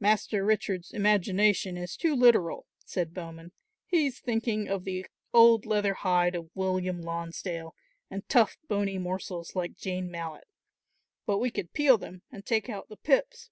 [0.00, 3.52] "Master Richard's imagination is too literal," said Bowman;
[3.86, 7.74] "he's thinking of the old leather hide of William Lonsdale,
[8.10, 10.48] and tough bony morsels like Jane Mallet;
[11.26, 13.50] but we could peel them and take out the pips."